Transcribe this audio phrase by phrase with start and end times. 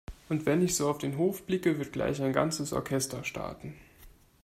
[0.29, 3.75] Und wenn ich so auf den Hof blicke, wird gleich ein ganzes Orchester starten.